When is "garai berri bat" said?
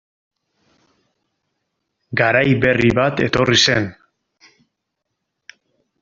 2.21-3.21